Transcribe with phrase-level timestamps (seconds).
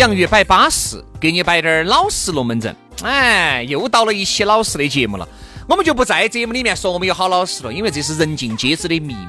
[0.00, 2.74] 洋芋摆巴适，给你摆点儿老实龙门阵。
[3.02, 5.28] 哎，又到了一期老实的节目了，
[5.68, 9.26] 我们就不在节目里面说我们有好老实了，因为这是人尽皆知的秘密。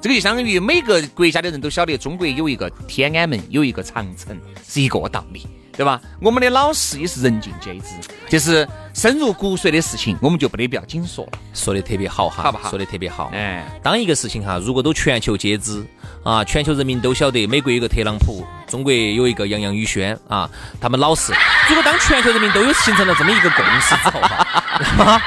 [0.00, 5.46] 这个就相当于每个国家的人都晓得，中国有一个天安门，有一个长城，是一个道理，
[5.78, 6.00] 对吧？
[6.20, 7.94] 我们的老师也是人尽皆知，
[8.28, 11.38] 就是深入骨髓的事情，我们就不得不要紧说了。
[11.54, 13.30] 说的特别好哈，好不好说的特别好。
[13.32, 15.86] 哎，当一个事情哈，如果都全球皆知
[16.24, 21.32] 啊，全球人民都晓得，美国有个特朗普，中国有一个杨洋宇轩啊，他们老师。
[21.68, 24.66] 如果当全球人民都有形成了这么一个共识之后哈，
[24.98, 25.20] 那么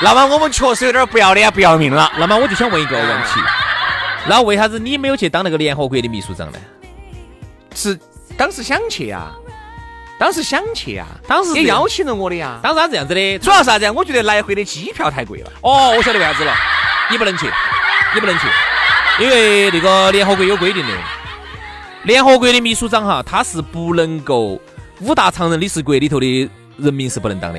[0.00, 2.10] 那么我们确实有点不要脸不要命了。
[2.18, 3.38] 那么我就想问一个问题，
[4.26, 6.58] 那为啥子你没有去当那个联合国的秘书长呢？
[7.74, 7.98] 是
[8.34, 9.30] 当时想去呀，
[10.22, 12.60] 当时想去呀，当时也邀请了我的呀。
[12.62, 13.92] 当时他这样子的，主要啥子啊？
[13.92, 15.50] 我觉得来回的机票太贵了。
[15.62, 16.54] 哦，我晓得为啥子了，
[17.10, 17.50] 你不能去，
[18.14, 18.46] 你不能去，
[19.18, 20.92] 因为那个联合国有规定的，
[22.04, 24.60] 联合国的秘书长哈，他是不能够
[25.00, 27.58] 五大常任理事国里头的人民是不能当的。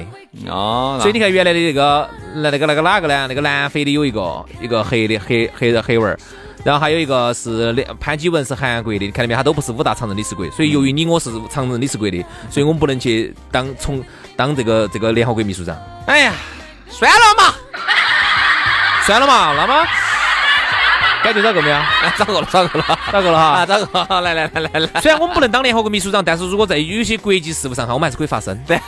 [0.49, 3.27] 哦所以你看原来的那个那那个那个哪个呢？
[3.27, 6.17] 那个南非的有一个一个黑的黑黑的黑娃儿。
[6.63, 9.37] 然后还有一个是联潘基文是韩国的，你看到没有？
[9.37, 14.03] 他都不是五大常任理事国，所以由于你我是常任理事国的，所以我们不能去当从
[14.35, 15.77] 当这个这个联合国秘书长。
[16.07, 16.33] 哎呀，
[16.89, 17.53] 算了嘛，
[19.05, 19.85] 算了嘛，那么
[21.23, 21.77] 感觉找够没有？
[22.17, 23.65] 找够了，找够了，找够了啊，哈。
[23.65, 24.89] 找够了，来来来来来。
[25.01, 28.57] 虽然我们不能当联合国秘书长，但是如果在有些国际事务上哈，我们还是可以发声。
[28.67, 28.79] 对，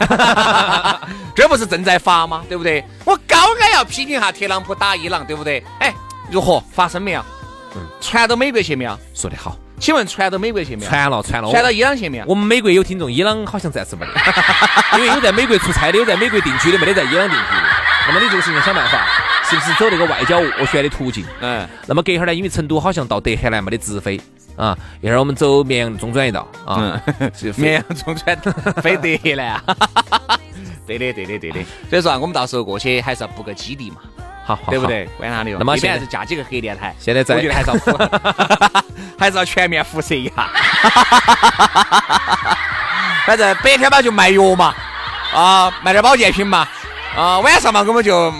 [1.35, 2.43] 这不是正在发吗？
[2.47, 2.83] 对不对？
[3.05, 5.63] 我高矮要批评下特朗普打伊朗，对不对？
[5.79, 5.93] 哎，
[6.29, 7.23] 如何发声没有？
[7.75, 8.97] 嗯，传到美国去没有？
[9.13, 10.89] 说得好，请问传到美国去没有？
[10.89, 11.49] 传了传了。
[11.51, 12.25] 传到伊朗去没有？
[12.27, 14.13] 我们美国有听众，伊朗好像暂时没得，
[14.97, 17.63] 因为有在美国出差的，有在美国定居的，没得在伊朗定居的。
[18.07, 19.07] 那么你这个事情想办法，
[19.49, 21.25] 是不是走那个外交斡旋的途径？
[21.41, 24.19] 嗯，那么隔一会儿呢，因为成都好像到德黑兰没得直飞
[24.55, 27.01] 啊，一会儿我们走绵阳中转一道啊，
[27.35, 28.37] 是绵阳中转
[28.81, 29.61] 飞德黑兰。
[30.87, 31.59] 对的，对的，对的。
[31.89, 33.97] 所以说啊，我们到时候过去还是要布个基地嘛，
[34.45, 34.85] 好，好对不？
[34.85, 35.05] 对？
[35.17, 35.57] 管他的哟。
[35.59, 37.75] 那么现在是架几个黑电台，现在在我觉得还是要
[39.17, 40.45] 还是要全面辐射一下。
[43.25, 44.73] 反正白天嘛就卖药嘛，
[45.33, 46.67] 啊，卖点保健品嘛，
[47.17, 48.31] 啊，晚上嘛我们就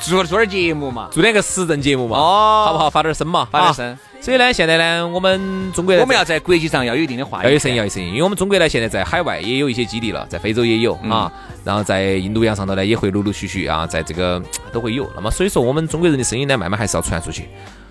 [0.00, 2.88] 做做点节目嘛，做点个时政节目嘛，哦好不好？
[2.88, 3.98] 发点声嘛，啊发点声。
[4.20, 11.32] 所以呢，现在呢，我们中国我们要在国际上要有一定的话语权，要有声音，要有声音，因为我们中国呢，现在在海外也有一些基地了，在非洲也有啊，
[11.64, 14.42] 然后在印度洋上头呢，也会陆陆续续啊，在这个
[14.72, 15.10] 都会有。
[15.14, 17.48] 那么所以说，我们中国人的声音呢，慢慢还是要传出去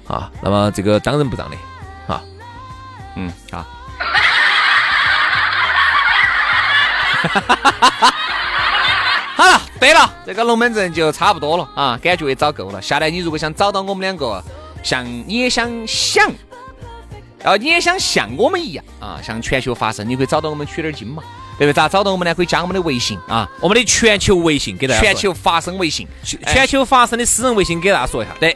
[0.08, 0.30] 啊。
[0.42, 1.56] 那么这个当仁不让的
[2.08, 2.22] 啊，
[3.16, 3.66] 嗯，好。
[9.36, 12.82] 好了，对了，这个龙门阵就差不多了啊，感觉也找够了。
[12.82, 14.44] 下来你如果想找到我们两个，
[14.84, 16.32] 像你也想想，
[17.44, 18.84] 然后你也想像我们一样。
[19.00, 21.24] 啊，向全球发声，你可以找到我们取点经嘛，
[21.58, 21.74] 对不对？
[21.74, 22.34] 咋找到我们呢？
[22.34, 23.18] 可以加我们的微信。
[23.28, 25.06] 啊，我们的全球微信给大家说。
[25.06, 26.08] 全球发声微信，
[26.44, 26.54] 哎。
[26.54, 28.34] 全球发声的私人微信给大家说一下。
[28.40, 28.56] 对，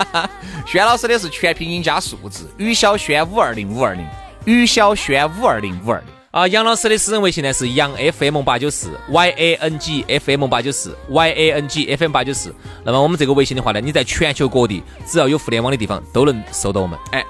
[0.66, 4.06] 轩老师的是全拼音加数字，于小轩五二零五二零，
[4.44, 6.19] 于小轩五二零五二零。
[6.30, 12.12] 啊，杨老师的私人微信呢是杨 FM 八九四 Y A N G F M 八九四 Y A N G F M
[12.12, 12.54] 八九四。
[12.84, 16.96] 那么我们这个微信的话呢，你在全球各地只要有互联网的地方都能搜到我们。
[17.10, 17.24] 哎，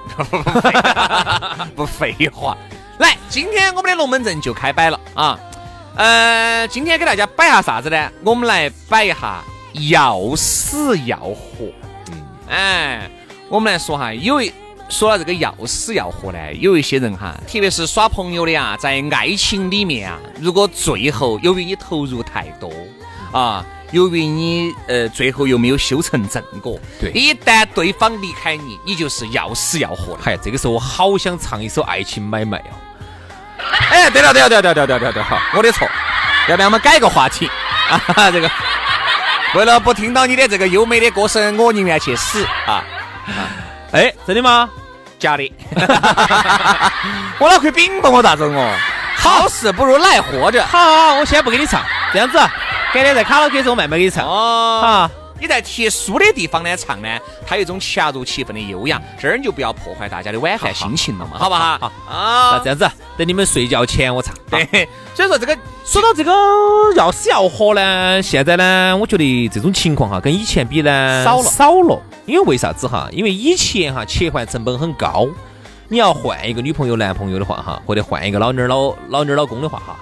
[1.75, 2.55] 不废话。
[2.99, 5.39] 来，今天我们的龙门阵就开摆了啊。
[5.95, 8.11] 呃，今天给大家摆下啥子呢？
[8.23, 9.41] 我们来摆一下
[9.89, 11.65] 要死要活。
[12.11, 13.09] 嗯，哎，
[13.49, 14.53] 我们来说哈，有一
[14.91, 22.69] 说到这个要死要活呢，有一些人哈，特别是耍朋友的啊，在爱情里面啊，如果最后由于你投入太多
[23.31, 30.19] 啊，由于你呃最后又没有修成正果，对一旦对方离开你，你就是要死要活的。
[30.21, 32.75] 嗨，这个时候我好想唱一首《爱情买卖》哦。
[33.89, 35.87] 哎，对了对了对了对了对了对好，我的错，
[36.49, 37.49] 要不然我们改个话题
[37.89, 38.51] 啊，这个
[39.55, 42.83] 为了不听到你的这个优美的歌声，我宁愿去死啊！
[43.91, 44.69] 哎，真的吗？
[45.21, 45.53] 假的，
[47.37, 48.75] 我哪块饼帮我咋整哦？
[49.15, 50.65] 好事不如赖活着。
[50.65, 51.79] 好，好我先不给你唱，
[52.11, 52.39] 这样子，
[52.91, 54.25] 改天在卡拉 OK 时候慢慢给你唱。
[54.25, 57.07] 哦，啊，你在贴书的地方呢唱呢，
[57.45, 61.77] 它有一种恰如其分的优雅，这儿你就不要破坏大家的晚饭心情了嘛，好不好？
[61.77, 62.89] 好那啊这，样子，
[63.21, 64.33] 等你们睡觉前我唱。
[64.49, 66.31] 对，所以说这个说到这个
[66.95, 72.01] 要死要活呢，现在呢，我觉得这种情况哈，跟以前比呢少了少了。
[72.25, 73.07] 因为为啥子哈？
[73.11, 75.27] 因为以前哈切换成本很高，
[75.87, 79.99] 你要换一个女朋友、男朋友的话哈，或者换一个老妞儿、老老妞儿、老公的话哈，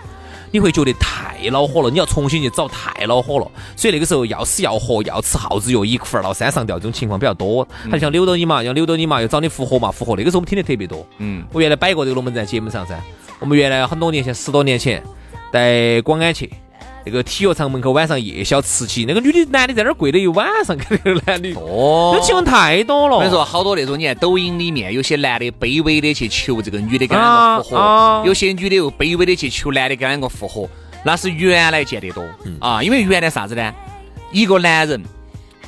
[0.52, 3.50] 你会觉得太恼火了，你要重新去找，太恼火了。
[3.76, 7.68] 所以那个时候要死要活，要吃耗子药，一块儿到山上吊这种情况比较多。
[7.90, 10.16] 他想扭到你嘛，要扭到你嘛，又找你复合嘛，复合。
[10.18, 11.06] 那个时候我们听得特别多。
[11.20, 13.00] 嗯，我原来摆过这个龙门阵节目上噻。
[13.40, 15.02] 我们原来很多年前，十多年前，
[15.54, 16.52] 在广安去
[17.06, 23.16] 那个体育场门口晚上夜宵吃起，那个女的男的在那儿跪了一晚上，跟那个男的，哦那情况太多了。
[23.16, 30.70] 我跟你说，好多那种你看抖音里面有些男的卑微的去求这个女的跟两个复合，啊啊有些女的又卑微的去求男的跟两个复合，
[31.04, 32.84] 那是原来见得多、嗯啊。
[32.84, 33.74] 因为原来啥子呢？
[34.32, 35.02] 一个男人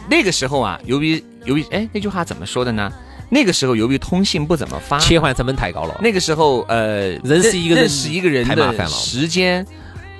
[0.09, 2.91] 那个时候啊，由于由于哎那句话怎么说的呢？
[3.29, 5.97] 那个时候由于通信不怎么发，切换成本太高了。
[6.01, 9.65] 那个时候呃认识一个人认识一个人的太麻烦了时间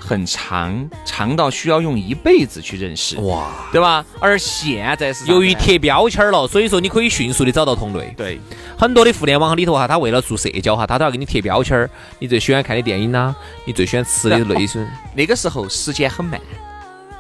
[0.04, 4.04] 很长，长到需要用一辈子去认识，哇，对吧？
[4.20, 8.12] 而现在是由于贴标签儿了，所以说你可以迅速的找到同类。
[8.18, 8.40] 对。
[8.78, 11.88] 很多的互联网里头哈，他为了做社交哈，他都要给你贴标签儿。
[12.18, 16.42] 你最喜欢看的电影呐、你最喜欢吃的类型， 那个时候时间很慢，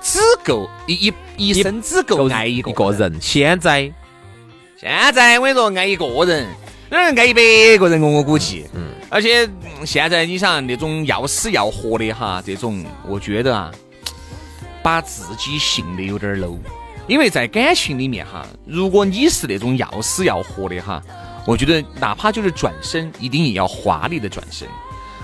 [0.01, 2.91] 只够一一一生只够爱一个一个。
[2.91, 3.15] 人。
[3.21, 3.91] 现在
[4.75, 6.47] 现在我跟你说，爱一个人，
[6.91, 7.41] 有人爱一百
[7.79, 8.65] 个人，我我估计。
[8.73, 8.89] 嗯。
[9.09, 13.71] 而且嗯现在你想那种要死要活的哈，这种我觉得啊，
[14.83, 16.57] 把自己信的有点儿 low。
[17.07, 21.01] 因为在感情里面哈，如果你是那种要死要活的哈，
[21.47, 24.67] 我觉得哪怕就是转身，一定也要华丽的转身。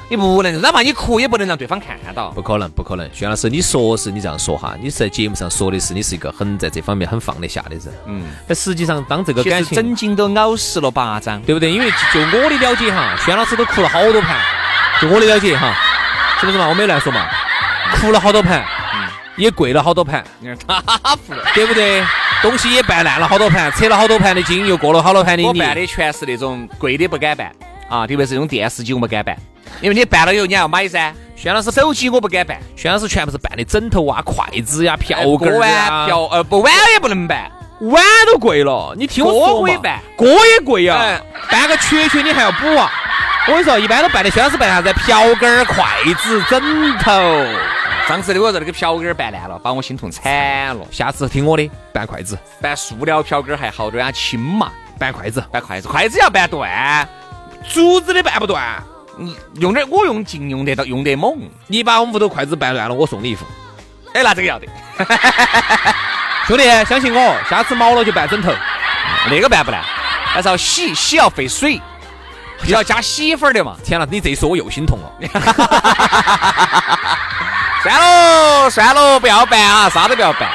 [0.09, 2.31] 你不能，哪怕你哭也不能让对方看到。
[2.31, 3.09] 不可能，不可能。
[3.13, 7.93] 薛老师，你说是你这样说哈，你是在节目上说的是你是一个很在这方面很放得下的人。
[8.05, 11.41] 嗯，但实际上，当这个感情实整经都咬实了八张。
[11.41, 11.71] 对不对？
[11.71, 14.39] 因为就我的了解哈，轩老师都哭了好多盘，
[15.01, 15.75] 就我的了解哈，
[16.39, 16.69] 是不是嘛？
[16.69, 17.27] 我没乱说嘛，
[17.95, 20.23] 哭了好多盘，嗯也跪了好多盘，
[20.65, 21.43] 他服了。
[21.53, 22.03] 对不对？
[22.41, 25.47] 东西也办烂了好多盘，扯了好多盘的筋，又过了好多盘的泥。
[25.47, 27.51] 我办的全是那种贵的不敢办
[27.89, 29.37] 啊，特别是那种电视机我们敢办，
[29.81, 31.13] 因为你办了以后你还要买噻。
[31.35, 37.51] 轩老师，手机我不敢办，轩老师全部是办的枕头啊、筷子呀、瓢锅根儿啊、碗瓢呃不碗也不能办，
[37.81, 38.95] 碗都贵了。
[38.97, 41.21] 你听我说嘛锅也办，锅也贵呀、哎
[41.51, 42.91] 办个缺缺你还要补啊。
[43.47, 44.91] 我跟你说，一般都办的轩老师办啥子？
[45.05, 45.85] 瓢羹、筷
[46.23, 46.59] 子、枕
[46.97, 47.11] 头。
[48.07, 50.87] 上次的我说那个瓢羹儿办烂了，把我心痛惨了。
[50.89, 54.71] 下次听我的，办筷子，办塑料瓢羹儿还好点儿，轻嘛。
[54.97, 57.07] 办筷子，办筷子，筷子要办断，
[57.69, 58.83] 竹子的办不断。
[59.19, 61.37] 嗯，用点我用劲用得到，用得猛。
[61.67, 63.45] 你把我们屋头筷子拌乱了，我送你一副。
[64.13, 64.67] 哎，那这个要得，
[66.47, 68.51] 兄弟，相信我，下次毛了就拌枕头。
[69.29, 69.83] 那个办不烂，
[70.33, 71.81] 但是要洗，洗要费水，
[72.67, 73.75] 要加洗衣粉儿的嘛。
[73.83, 75.11] 天了，你这一说我又心痛了。
[77.83, 80.49] 算了，算了，不要办啊，啥都不要办。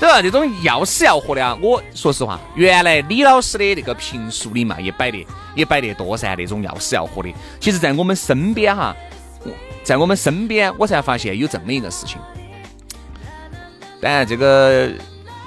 [0.00, 7.32] 这这种要死要活的啊，我说实话，原来李老师的那个评书里嘛，也摆的也摆得多噻，那种要死要活的。
[7.60, 8.94] 其实，在我们身边哈，
[9.44, 9.50] 我
[9.82, 12.18] 在我们身边，我才发现有这么一个事情。
[14.00, 14.90] 当然，这个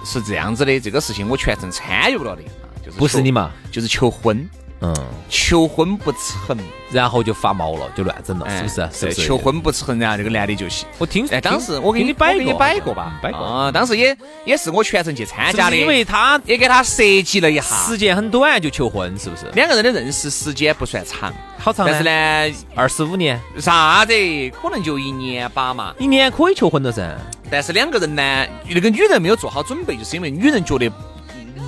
[0.04, 3.52] 是这样子的，这个事情我全程参与不了的啊，就是不是你嘛？
[3.72, 4.94] 就是求婚，嗯，
[5.28, 6.56] 求婚不成，
[6.92, 8.90] 然后就发毛了，就乱整了，是不是？
[8.94, 9.26] 是不是？
[9.26, 10.88] 求婚不成，然后这个男的就信。
[11.00, 13.40] 我听，说，当时我给你摆给你过摆过吧，摆过。
[13.40, 14.16] 啊，当时也
[14.46, 19.48] 也是我全程去参加的，是因为他也给他设计了一下，时间很短就求婚，是不是？
[19.54, 24.14] 两个人的认识时间不算长，好长但是呢，二十五年，啥子
[24.62, 25.94] 可能就一年吧嘛。
[25.98, 27.18] 一年可以求婚了噻。
[27.50, 30.92] 但是两个人呢，那个女人没有做好准备，就是因为女人觉得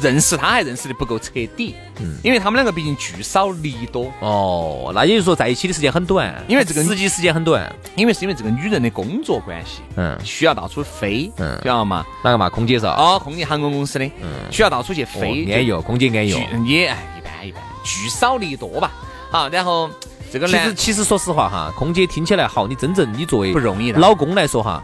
[0.02, 7.74] 认识他还认识的不够彻底，嗯，因为他们两个毕竟聚少离多，哦，那也就是说在一起的时间很短，因为这个实际时间很短。
[7.96, 12.06] 因为是因为这个女人的工作关系，嗯，需要到处飞，嗯晓得嘛？
[12.24, 12.50] 哪个嘛？
[12.50, 12.96] 空姐是吧？
[12.98, 16.40] 哦，空姐航空公司的，嗯需要到处去哦飞，安逸哦，空姐安逸哦。
[16.66, 18.92] 也哎一般一般，聚少离多吧。
[19.32, 19.90] 好，然后
[20.32, 24.82] 这个其实其实说实话哈，空姐听起来好，你真正你作为不容易的老公来说哈，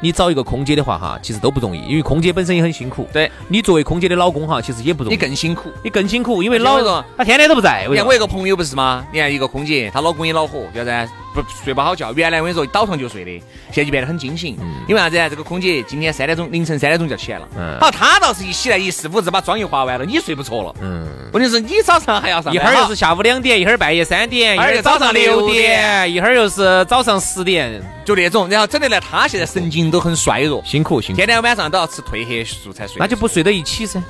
[0.00, 3.08] 你找一个空姐的话哈，其实都不容易，因为空姐本身也很辛苦。
[3.12, 5.70] 对你作为空姐的老公哈，其实也不容易，你更辛苦。
[5.82, 7.86] 你更辛苦，因为老他天天都不在。
[7.88, 9.06] 你看我一个朋友不是吗？
[9.12, 11.08] 你看一个空姐，她老公也恼火，叫啥？
[11.42, 12.12] 不睡不好觉。
[12.14, 13.30] 原来我跟你说倒床就睡的，
[13.70, 14.56] 现在就变得很惊醒。
[14.88, 15.28] 因为啥子啊？
[15.28, 17.48] 这个空姐今天三点钟凌晨三点钟就起来了。
[17.56, 20.74] 嗯好，她倒是一起来一四五子把妆又化完了，你睡不着了。
[20.80, 32.96] 嗯，问题是你早上还要上班，一会儿又是下午两点，一会儿半夜三点，一会儿早上六点，一会儿又是早上十点，就那种，然后整得来她现在神经都很衰弱，辛苦辛苦天，天晚上都要吃褪黑素才睡。
[32.98, 34.00] 那就不睡到一起噻。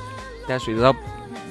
[0.49, 0.95] 但睡得到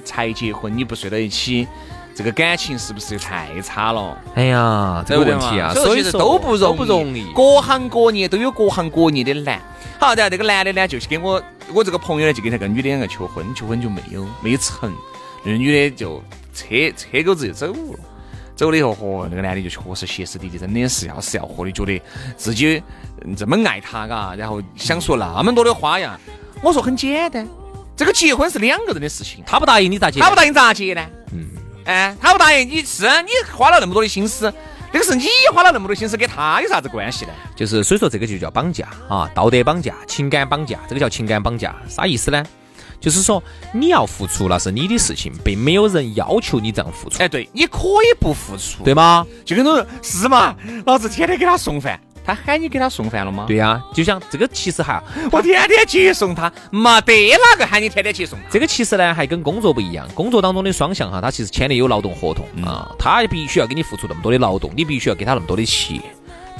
[0.06, 1.68] 才结婚，你不睡到一起，
[2.16, 4.18] 这个感情是不是又太差了？
[4.36, 7.26] 哎呀，这个问题啊，所以说都不容易，不容易。
[7.34, 9.60] 各行各业都有各行各业的难。
[10.00, 11.44] 好，然后这个男的呢，就是跟我
[11.74, 14.92] 我这个朋友呢，就跟那个女的两个求婚，求婚就没有没成，
[15.44, 18.00] 那个女的就车车狗子就走了。
[18.56, 22.02] 走了以后，嚯，那个男的就确实歇斯底里，真的是要死要活的，觉得
[22.38, 22.82] 自己
[23.26, 26.18] 嗯这么爱她，嘎，然后想说那么多的花样。
[26.62, 27.46] 我说很简单，
[27.98, 30.22] 这个结婚是两个人的事情，他不答应你咋结？
[30.22, 31.06] 他不答应咋结呢？
[31.34, 31.50] 嗯，
[31.86, 34.54] 哎，他不答应你是你花了那么多的心思，
[34.92, 37.32] 这个是你花了那么多心思，跟他有啥子关系呢？
[37.56, 42.44] 就是所以说这个就叫绑架啊，道德绑架、情感绑架，这个叫情感绑架，啥意思呢？
[43.00, 49.24] 就是说你要付出那是你的事情，并没有人要求你这样付出，哎，对，你可以不付出，对吗？
[49.44, 58.46] 就跟那种是嘛，老子天天给他送饭，他喊你给他送饭了吗？，对呀、就像这个其实哈，我天天接送他，没得哪个喊你天天接送他。
[58.50, 66.02] 这个其实呢还跟工作不一样，工作当中的双向哈，他其实签的有劳动合同啊，他必须要给你付出那么多的劳动，你必须要给他那么多的钱，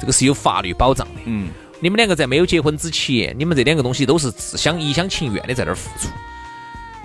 [0.00, 1.20] 这个是有法律保障的。
[1.24, 1.48] 嗯，
[1.80, 6.08] 你们两个在没有结婚之前，你们这两个东西都是自相一厢情愿的在那儿付出，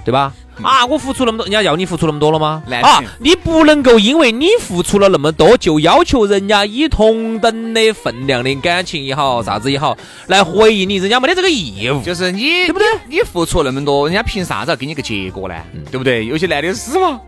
[0.04, 0.34] 对吧？
[0.62, 2.62] 啊，我付出那么多，人家要你付出那么多了吗？
[2.68, 12.02] 难啊，你不能够因为你付出了那么多，就要求人家以同等的分量的感情也好，啥子也好，来回应你，人家没得这个义务。
[12.04, 12.88] 就是你，对不对？
[13.08, 15.56] 你付出那么多，人家凭啥子要给你个结果呢？
[15.90, 16.26] 对不对？
[16.28, 17.20] 有些男的是嘛，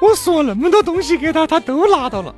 [0.00, 2.34] 我说那么多东西给他，他都拿到了，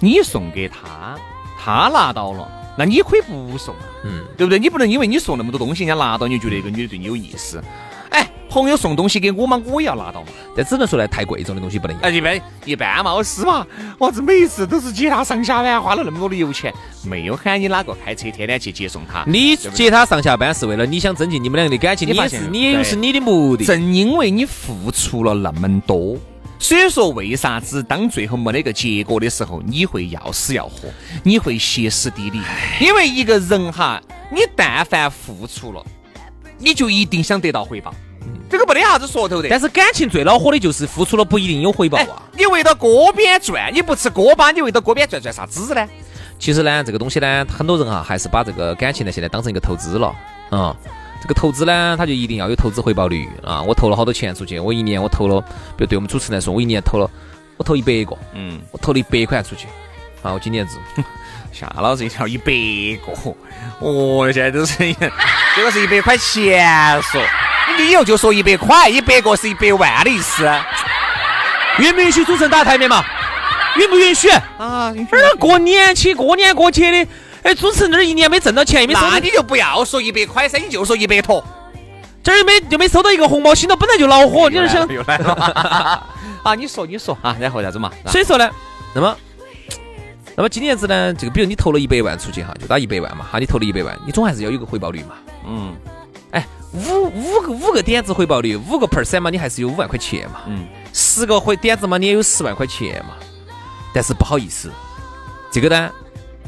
[0.00, 1.16] 你送给他，
[1.58, 3.80] 他拿到了，那你可以不送啊。
[4.04, 4.58] 嗯，对不对？
[4.58, 7.62] 你不能因为你送那么多东西，人家拿到，你就觉得一个女的对你有意思。
[8.52, 10.28] 哎，朋友送东西给我嘛，我也要拿到嘛。
[10.54, 12.02] 但只能说呢，太贵重的东西不能要。
[12.02, 13.66] 哎，一般一般嘛，我是嘛，
[13.98, 16.72] 我这每一次都是接他上下班，花了那么多的油钱，
[17.04, 19.24] 没有喊你哪个开车天天去接送他。
[19.26, 23.64] 你接他上下班是为了你想增进你们两个的感情，你也是你也有是你的目的。
[23.64, 26.18] 正因为你付出了那么多，
[26.58, 30.88] 所以说为啥子当最后没得个结果的时候，你会要死要活，
[31.22, 32.40] 你会歇斯底里？
[32.80, 35.82] 因为一个人哈，你但凡付出了，
[36.58, 37.94] 你就一定想得到回报，
[38.50, 39.48] 这个没得啥子说头的。
[39.48, 45.88] 但是感情最恼火的就是付出了不一定有回报哎啊。，你围到锅边转，你不吃锅巴，你围到锅边转转啥子呢？
[46.38, 50.14] 其实呢，这个东西呢，很多人哈还是把这个感情呢现在当成一个投资了
[50.50, 50.76] 啊、
[51.22, 53.62] 这个投资呢，它就一定要有投资回报率啊。
[53.62, 55.40] 我投了好多钱出去，我一年我投了，
[55.76, 57.08] 比如对我们主持人来说，我一年投了，
[57.56, 59.66] 我投一百个，嗯，我投了一百块出去
[60.22, 60.32] 啊。
[60.32, 60.78] 我今年子
[61.52, 62.50] 吓老子一跳，一百
[63.04, 63.12] 个，
[63.78, 64.74] 哦，现在都是，
[65.54, 67.22] 这个是一百块钱说，
[67.78, 70.50] 你以后就说一百块，一百个是一百万的意思
[71.78, 73.04] 允不允许主持人打台面嘛？
[73.78, 74.28] 允不允许？
[74.58, 74.92] 啊。
[75.10, 77.10] 这是过年期过年过节的，
[77.42, 81.44] 哎，主持人这儿一年没挣到钱，也没收到那你就不要说一百块噻，你就说一百坨。
[82.22, 84.86] 这儿没就没收到一个红包，心头本来就恼火，你是想？
[84.92, 85.32] 又来了
[86.44, 86.54] 啊？
[86.54, 87.90] 你说你说啊，然后啥子嘛？
[88.06, 88.48] 所以说呢，
[88.94, 89.16] 那么，
[90.34, 95.14] 那么今年子呢，这个比如你投了一百万出去哈，就打一百万嘛，哈，你投了一百万，你总还是要有个回报率嘛。
[95.46, 95.76] 嗯
[96.30, 100.40] 哎，五五个五个点子回报率，五个 percent 嘛，你还是有五万块钱嘛。
[100.46, 103.10] 嗯，十个回点子嘛，你也有十万块钱嘛。
[103.92, 104.70] 但是不好意思，
[105.50, 105.90] 这个呢，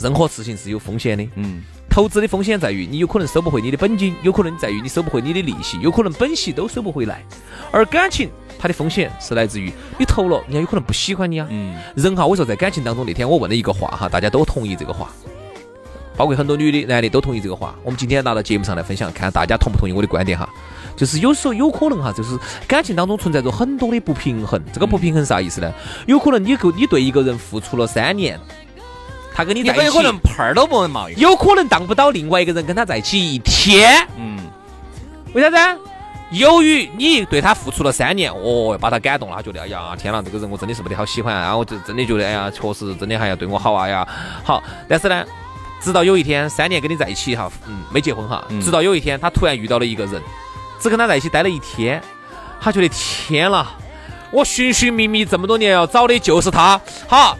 [0.01, 1.29] 任何事情是有风险的。
[1.35, 1.63] 嗯，
[1.95, 7.25] 投资的风险在于你有可能收不回你的本金，有可能在于你收不回你的利息，有可能本息都收不回来。
[7.71, 11.47] 而感情它的风险是来自于你投了，人家有可能不喜欢你啊。
[11.49, 15.09] 嗯，人哈，我说在感情当中，那天我问了一个话哈，大家都同意这个话，
[16.17, 17.77] 包括很多女的、男的都同意这个话。
[17.85, 20.49] 我们今天拿到节目上来分享，看大家同不同意我的观点哈。
[20.97, 22.37] 就是有时候有可能哈，就是
[22.67, 24.61] 感情当中存在着很多的不平衡。
[24.73, 25.73] 这个不平衡啥意思呢？
[26.07, 28.37] 有可能你够你对一个人付出了三年，
[29.35, 31.21] 他跟你你在一起，有可能盆儿都不能冒一个。
[31.21, 34.39] 有可能当不到另外一个人跟他在一起一天，嗯，
[35.35, 35.57] 为啥子？
[36.31, 44.07] 由于你对他付出了三年，哦，把他感动了，他觉得哎呀，天呐，这个人我真的是不得好喜欢啊，我就真的觉得哎呀，确实真的还要对我好啊呀。
[44.43, 45.25] 好，但是呢，
[45.81, 50.21] 直到有一天三年跟你在一起哈，嗯，没结婚哈，嗯直到有一天他突然遇到了一个人，
[50.81, 52.03] 只跟他在一起待了一天，
[52.61, 53.73] 他觉得天啦，
[54.33, 56.81] 我寻寻觅觅这么多年要找的就是他。
[57.07, 57.39] 好，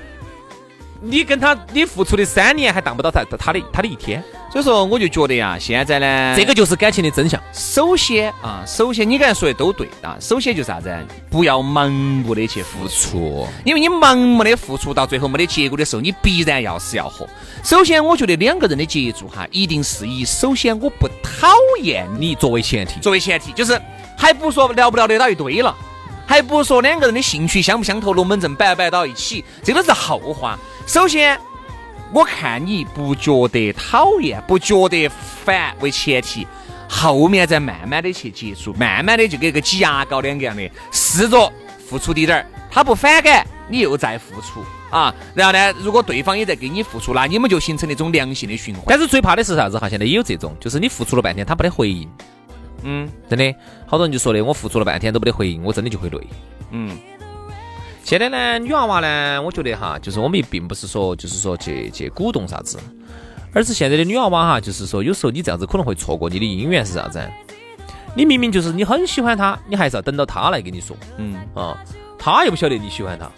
[1.05, 7.41] 你跟他你付出的三年还当不到他他的他的一天，所以说，我就觉得呀，现在呢，这个就是感情的真相。
[7.53, 10.17] 首先啊，首先你刚才说的都对啊。
[10.19, 10.91] 首先就是啥子？
[11.31, 17.29] 不要盲目的去付出，因为你盲目的付出到最后没得结果的时候，你必然要死要活。
[17.63, 21.49] 首先，我觉得两个人的接触哈，一定是以首先我不讨
[21.83, 22.99] 厌你你作为前提。
[23.01, 23.79] 作为前提，就是
[24.17, 25.77] 还不说聊不聊得到一堆了，
[26.27, 30.59] 还不说两个人的兴趣相不相投，龙门阵摆不摆到一起，这个是后话。
[30.87, 31.39] 首先，
[32.13, 35.09] 我看你不觉得讨厌，不觉得
[35.45, 36.47] 烦为前提，
[36.89, 41.53] 后面再慢慢的去接触，慢慢的就跟个挤牙膏两个样的，试着
[41.89, 45.15] 付出滴点儿，他不反感，你又再付出啊。
[45.35, 48.85] 然后呢，如果对方也在给你付出，那你们就形成那种良性的循环。
[48.87, 49.89] 但是最怕的是啥子哈？
[49.89, 52.09] 现在也有这种，就是你付出了半天，他没得回应。
[52.85, 53.11] 嗯。
[53.29, 53.53] 真的，
[53.87, 56.21] 好多人就说的，我付出了半天都没得回应，我真的就会累。
[56.71, 56.97] 嗯，
[58.05, 62.79] 现在呢，女娃娃呢，我觉得哈，就是我们并不是说，就是说去去鼓动啥子，
[63.53, 67.21] 而是现在的女娃娃哈，就是说有时候你这样子可能会错过你的姻缘是啥子？
[68.17, 71.35] 你明明就是你很喜欢他，你还是要等到他来跟你说，嗯。
[71.55, 71.77] 啊，
[72.19, 73.29] 他又不晓得你喜欢他，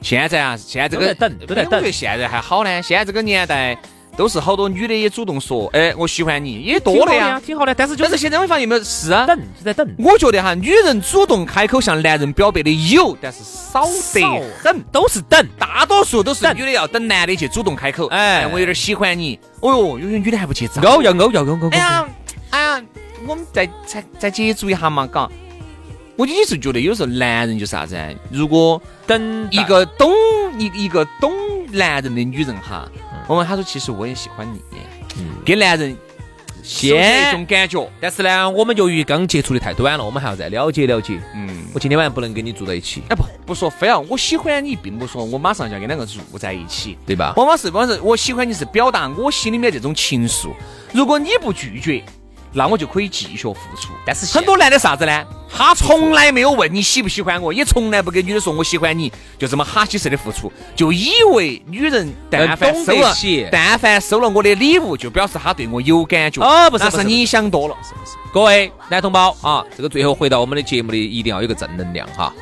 [0.00, 1.92] 现在啊，现在这个都在等都在等。
[1.92, 3.76] 现在还好呢，现在这个年代
[4.20, 7.40] 都是好多女的也主动说，哎，我喜欢你，也多了呀。
[7.40, 9.24] 挺好的，但是就是但是现在我发现有没有是啊？
[9.26, 14.78] 等就在等，我觉得哈，女人主动开口向男人表白的有，但是少得很。
[14.92, 15.42] 都是等。
[15.58, 18.08] 大多数都是女的要等男的去主动开口。
[18.08, 19.40] 哎哎，我有点喜欢你。
[19.60, 20.82] 哦哟，有些女的还不去找。
[20.82, 22.08] 要要要要要要哎呀，
[22.50, 22.82] 哎呀，
[23.26, 25.30] 我们再再再接触一下嘛，嘎。
[26.16, 28.06] 我也是觉得有时候男人就是啥子啊？
[28.30, 30.12] 如果等一个懂
[30.58, 31.32] 一一个懂
[31.72, 32.86] 男人的女人哈，
[33.30, 34.60] 我们他说其实我也喜欢你，
[35.44, 35.96] 给男人
[36.64, 37.88] 先一种感觉。
[38.00, 41.20] 但是呢，我们由于刚接触的太短了，我们还要再了解了解。
[41.36, 46.98] 嗯，我今天晚上不能跟你住在一起，哎不不说非要我喜欢你，并不说我马上就要跟两个住在一起。
[47.06, 47.32] 对吧？
[47.36, 50.50] 往往是往往是我喜欢你是表达我心里面这种情愫，
[50.92, 52.02] 如果你不拒绝，
[52.52, 53.92] 那我就可以继续付出。
[54.04, 55.24] 但是很多男的啥子呢？
[55.52, 63.12] 他从来没有问你喜不喜欢我，也从来不跟女的说我喜欢你，就这么哈起式的付出，就以为女人但凡收了，
[63.50, 66.40] 但凡收了我的礼物，就表示他对我有感觉。
[66.40, 67.76] 哦不是是你想多了。
[67.82, 72.32] 是不是各位男同胞啊，这个最后回到我们的节目里，一定要有个正能量哈。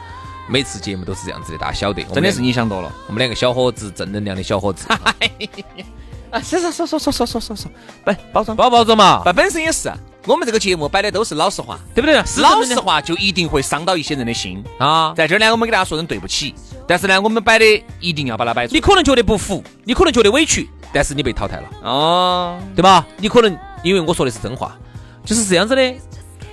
[0.47, 2.03] 每次节目都是这样子的，大家晓得。
[2.05, 2.92] 真的是你想多了。
[3.07, 4.87] 我们两个小伙子，正能量的小伙子，
[6.31, 7.71] 啊，是是说说说说说说说，
[8.05, 8.57] 不包装。
[8.57, 9.91] 包包装嘛，不，本身也是，
[10.27, 12.23] 我们这个节目摆的都是老实话，对不对？
[12.27, 14.62] 是老实话就一定会伤到一些人的心。
[14.79, 15.14] 啊！
[15.17, 16.55] 在这儿呢，我们给大家说声对不起，
[16.87, 17.64] 但是呢，我们摆的
[18.01, 18.81] 一定要把它摆出你。
[18.81, 23.07] 可能觉得不服，你可能觉得委屈，但是你被淘汰了，哦，对吧？
[23.17, 24.77] 你可能因为我说的是真话，
[25.25, 25.95] 就是这样子的，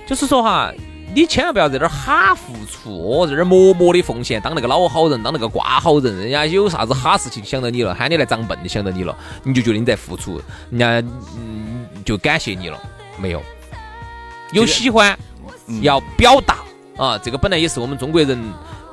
[0.06, 0.72] 就是说哈，
[1.16, 11.00] 你千万不要在这儿哈付出，哦，在这儿默默的奉献，当那个老好人，当那个瓜好人，人家有啥子哈事情想到你了，喊你来长笨想到你了，你就觉得你在付出，人家
[11.38, 12.78] 嗯就感谢你了，
[13.18, 13.42] 没有，
[14.52, 15.18] 有喜欢
[15.80, 16.58] 要表达
[16.98, 18.38] 啊，这个本来也是我们中国人。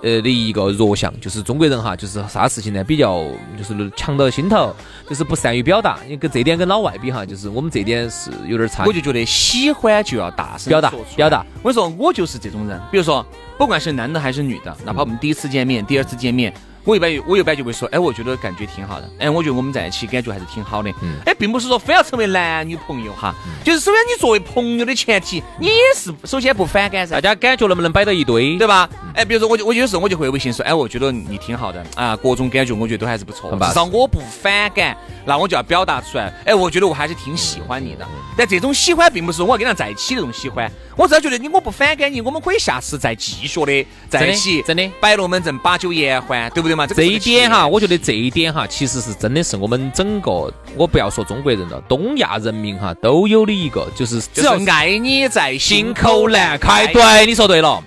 [0.04, 3.24] 呃的一个弱项就是中国人哈，就是啥事情呢比较
[3.58, 4.76] 就是强到心头，
[5.10, 5.98] 就是不善于表达。
[6.08, 8.86] 你跟这点跟老外比哈，就是我们这点是有点差。
[8.86, 11.46] 我就觉得喜欢就要大声表达表达。
[11.64, 12.80] 我跟你说，我就是这种人。
[12.92, 13.26] 比如说，
[13.58, 20.90] 不管是男的还是女的，哪怕我们第一次见面、第二次见面，我一般我一般就会说，哎，我觉得感觉挺好的，哎，我觉得我们在一起感觉还是挺好的。
[21.02, 27.22] 嗯哎，并不是说非要成为男女朋友哈，就是首先你作为朋友的前提，你也是首先不反感噻大。
[27.22, 28.58] 家感觉能不能摆到一堆？
[28.58, 28.90] 对吧？
[29.16, 36.34] 哎，比如说我就我有时候我就会微信说，哎，我觉得你挺好的啊，各种感觉我觉得都还是不错很，巴适至少我不反感，那我就要表达出来。
[36.46, 38.06] 哎，我觉得我还是挺喜欢你的。
[38.36, 46.88] 但这种喜欢并不是我要跟他在一起的那种喜欢，我只要觉得你我不反感你，我们可以下次再继续的在一起，真的摆龙门阵，把酒言欢，对不对嘛？
[46.88, 56.94] 这一点哈，我觉得这一点哈，其实是真的是我们整个，我不要说中国人了，东亚人民哈都有的一个，就是只要就是爱你在心心口口难难开开。。
[56.94, 57.84] 对，你说对了。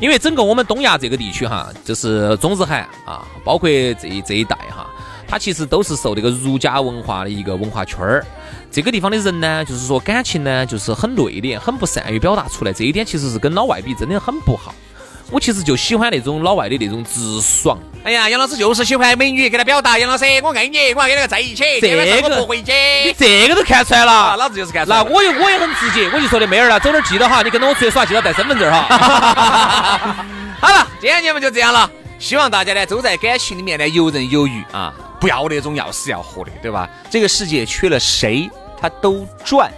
[0.00, 3.68] 因为整个我们东亚这个地区哈，就是中日韩啊，包括
[4.00, 4.88] 这一这一带哈，
[5.28, 8.26] 它其实都是受这个儒家文化的一个文化圈儿。
[8.70, 12.72] 这个地方的人呢，就是说感情呢，就是很内敛，很不善于表达出来。
[12.72, 14.74] 这一点其实是跟老外比真的很不好。
[15.30, 22.72] 我其实就喜欢那种老外的那种直爽，哎呀，杨老师就是喜欢美女，给他表达，杨老师，我爱你，我要跟那个在一起，这个不回去。
[23.04, 24.12] 你这个都看出来了。
[24.12, 28.86] 啊，老子就是看出来那我也我也很直接，我就说的妹儿了，走点记得哈，你跟着我出去耍，记得带身份证哈。
[30.60, 31.90] 好了，今天节目就这样了。
[32.18, 36.88] 希望大家呢都在感情里面呢游刃有余啊，不要那种要死要活的，对吧？
[37.08, 39.70] 这个世界缺了谁，他都转。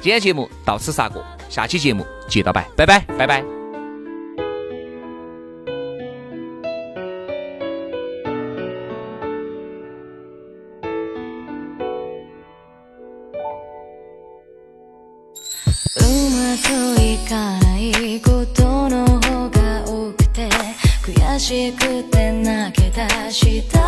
[0.00, 3.00] 今天节目到此杀过，下期节目接着拜，拜拜。
[3.18, 3.63] 拜拜。
[21.44, 23.83] しくて泣き出した